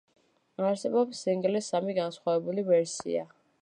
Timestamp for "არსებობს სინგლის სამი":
0.69-1.97